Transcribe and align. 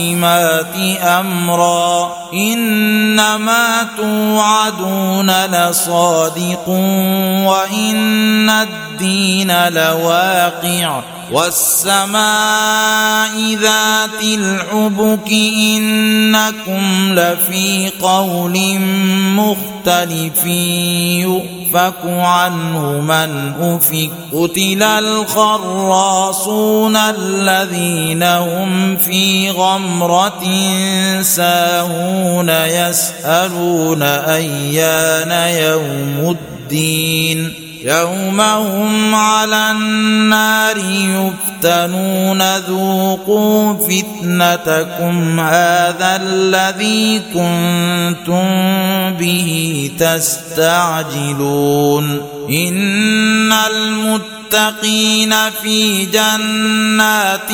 أمرا 1.03 2.17
إنما 2.33 3.89
توعدون 3.97 5.31
لصادق 5.31 6.69
وإن 7.49 8.51
الدين 8.51 9.69
لواقع 9.69 11.03
والسماء 11.33 12.25
ذات 13.55 14.23
الحبك 14.23 15.33
إنكم 15.77 17.15
لفي 17.15 17.64
قول 18.03 18.79
مختلف 19.35 20.47
يؤفك 20.47 22.07
عنه 22.07 23.01
من 23.01 23.53
أفك. 23.61 24.11
قتل 24.33 24.83
الخراصون 24.83 26.97
الذين 26.97 28.23
هم 28.23 28.97
في 28.97 29.51
غمرة 29.51 30.43
ساهون 31.23 32.49
يسألون 32.49 34.03
أيان 34.03 35.55
يوم 35.55 36.31
الدين. 36.31 37.64
يوم 37.85 38.41
هم 38.41 39.15
على 39.15 39.71
النار 39.71 40.77
يفتنون 40.79 42.57
ذوقوا 42.57 43.75
فتنتكم 43.75 45.41
هذا 45.41 46.21
الذي 46.23 47.23
كنتم 47.35 48.45
به 49.19 49.91
تستعجلون. 49.99 51.35
إن 52.51 53.53
المتقين 53.53 54.44
في 55.63 56.07
جنات 56.07 57.53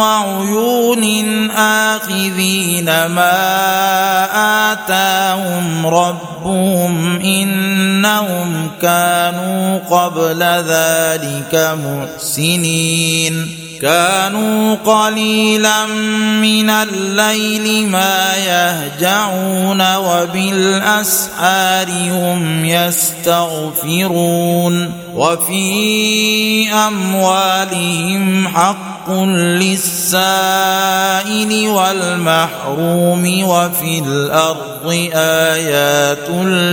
وعيون 0.00 1.50
اخذين 1.50 2.84
ما 3.06 4.72
اتاهم 4.72 5.86
ربهم 5.86 7.20
انهم 7.20 8.70
كانوا 8.82 9.78
قبل 9.78 10.42
ذلك 10.42 11.78
محسنين 11.84 13.56
كانوا 13.82 14.74
قليلا 14.74 15.86
من 16.40 16.70
الليل 16.70 17.88
ما 17.88 18.36
يهجعون 18.36 19.96
وبالاسحار 19.96 21.88
هم 21.90 22.64
يستغفرون 22.64 24.26
وفي 25.16 26.72
أموالهم 26.72 28.48
حق 28.48 29.10
للسائل 29.60 31.68
والمحروم 31.68 33.44
وفي 33.44 33.98
الأرض 33.98 35.08
آيات 35.14 36.30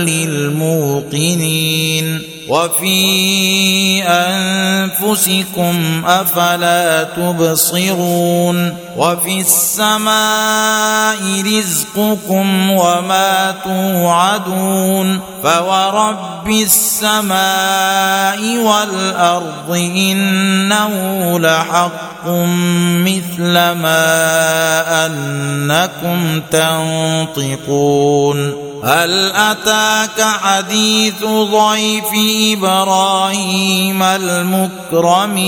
للموقنين 0.08 2.22
وفي 2.48 4.02
أنفسكم 4.02 6.02
أفلا 6.06 7.04
تبصرون 7.04 8.76
وفي 8.96 9.40
السماء 9.40 11.18
رزقكم 11.46 12.70
وما 12.70 13.54
توعدون 13.64 15.20
فورب 15.42 16.48
السماء 16.48 18.56
والأرض 18.56 19.70
إنه 19.96 21.38
لحق 21.38 22.13
مثل 22.26 23.52
ما 23.52 25.06
انكم 25.06 26.40
تنطقون 26.50 28.38
هل 28.84 29.32
اتاك 29.32 30.22
حديث 30.42 31.24
ضيف 31.24 32.04
إبراهيم 32.52 34.02
المكرمين 34.02 35.44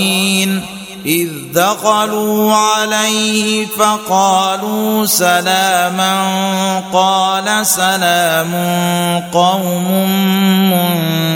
اذ 1.06 1.28
دخلوا 1.54 2.54
عليه 2.54 3.66
فقالوا 3.66 5.06
سلاما 5.06 6.82
قال 6.93 7.66
سلام 7.66 8.53
قوم 9.32 9.91
منكرون 10.70 11.36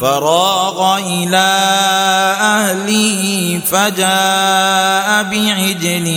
فراغ 0.00 0.98
إلى 0.98 1.50
أهله 2.40 3.60
فجاء 3.70 5.22
بعجل 5.22 6.08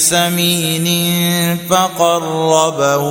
سمين 0.00 0.88
فقربه 1.70 3.04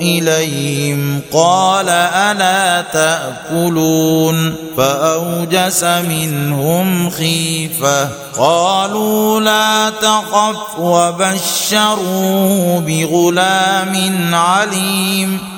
إليهم. 0.00 1.20
قال 1.32 1.88
ألا 1.88 2.84
تأكلون؟ 2.92 4.54
فأوجس 4.76 5.84
منهم 5.84 7.10
خيفة. 7.10 8.08
قالوا 8.38 9.40
لا 9.40 9.90
تخف 9.90 10.78
وبشروه 10.78 12.82
بغلام 12.86 14.34
عليم. 14.34 15.57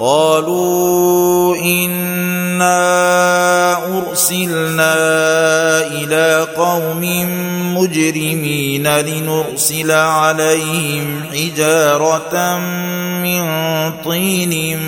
قالوا 0.00 1.56
انا 1.56 2.80
ارسلنا 3.98 4.94
إلى 5.86 6.46
قوم 6.56 7.00
مجرمين 7.76 8.88
لنرسل 8.88 9.90
عليهم 9.90 11.24
حجاره 11.32 12.58
من 13.22 13.42
طين 14.04 14.78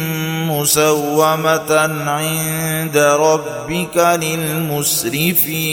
مسومه 0.49 1.73
عند 2.07 2.97
ربك 2.97 3.97
للمسرفين 4.23 5.73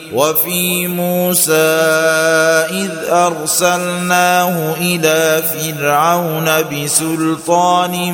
وفي 0.13 0.87
موسى 0.87 1.53
إذ 2.71 2.91
أرسلناه 3.09 4.73
إلى 4.77 5.41
فرعون 5.41 6.49
بسلطان 6.71 8.13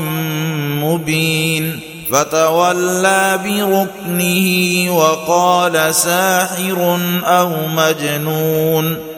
مبين 0.81 1.79
فتولى 2.11 3.39
بركنه 3.43 4.97
وقال 4.97 5.95
ساحر 5.95 6.99
أو 7.25 7.67
مجنون 7.67 8.97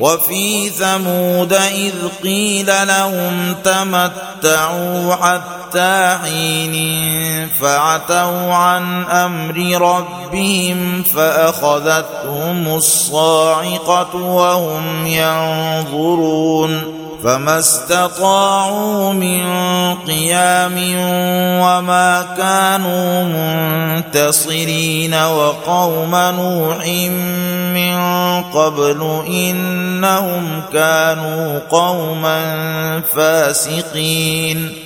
وفي 0.00 0.70
ثمود 0.70 1.52
إذ 1.52 1.94
قيل 2.22 2.66
لهم 2.66 3.54
تمتعوا 3.64 5.14
حتى 5.14 6.18
حين 6.24 6.76
فعتوا 7.60 8.54
عن 8.54 9.04
أمر 9.04 9.80
ربهم 9.80 11.02
فأخذتهم 11.02 12.68
الصاعقة 12.68 14.16
وهم 14.16 15.06
ينظرون 15.06 17.05
فما 17.26 17.58
استطاعوا 17.58 19.12
من 19.12 19.44
قيام 19.94 20.74
وما 21.60 22.26
كانوا 22.36 23.24
منتصرين 23.24 25.14
وقوم 25.14 26.10
نوح 26.16 26.86
من 27.74 27.96
قبل 28.42 29.22
انهم 29.28 30.62
كانوا 30.72 31.58
قوما 31.70 32.40
فاسقين 33.14 34.85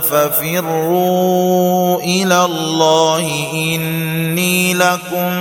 ففروا 0.00 2.00
إلى 2.00 2.44
الله 2.44 3.46
إني 3.52 4.74
لكم 4.74 5.32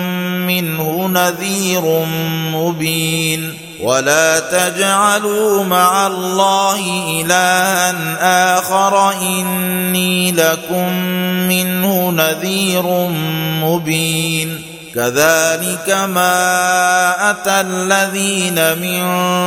منه 0.48 1.08
نذير 1.08 2.06
مبين 2.54 3.54
ولا 3.84 4.40
تجعلوا 4.40 5.63
مع 5.63 6.08
الله 6.08 6.80
إلها 7.22 7.94
آخر 8.58 9.12
إني 9.22 10.31
لكم 10.31 10.94
منه 11.48 12.12
نذير 12.12 12.84
مبين 13.63 14.70
كذلك 14.95 15.89
ما 15.89 17.31
أتى 17.31 17.61
الذين 17.61 18.77
من 18.79 19.03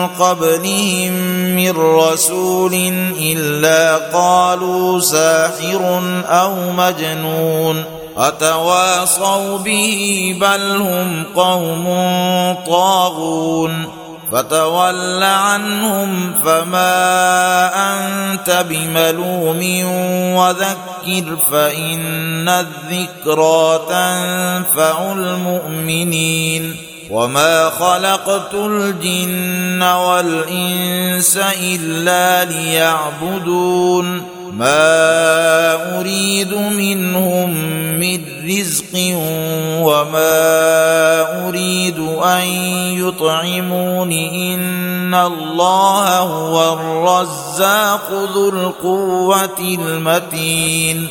قبلهم 0.06 1.12
من 1.56 1.76
رسول 1.76 2.75
إلا 3.20 3.96
قالوا 3.96 5.00
ساحر 5.00 6.02
أو 6.29 6.73
مجنون 6.73 7.85
أتواصوا 8.17 9.58
به 9.58 10.37
بل 10.41 10.76
هم 10.76 11.25
قوم 11.37 11.85
طاغون 12.67 13.87
فتول 14.32 15.23
عنهم 15.23 16.35
فما 16.44 17.84
أنت 18.44 18.67
بملوم 18.69 19.85
وذكر 20.37 21.37
فإن 21.50 22.49
الذكرى 22.49 23.81
تنفع 23.88 25.12
المؤمنين 25.12 26.76
وما 27.11 27.71
خلقت 27.71 28.55
الجن 28.55 29.83
والإنس 29.83 31.39
إلا 31.62 32.45
ليعبدون. 32.45 34.23
ما 34.53 36.01
أريد 36.01 36.55
منهم 36.55 37.51
من 37.99 38.21
رزق 38.45 39.17
وما 39.81 41.49
أريد 41.49 41.99
أن 42.25 42.47
يطعمون. 43.03 44.12
إن 44.12 45.15
الله 45.15 46.19
هو 46.19 46.73
الرزاق 46.73 48.29
ذو 48.35 48.49
القوة 48.49 49.59
المتين. 49.61 51.11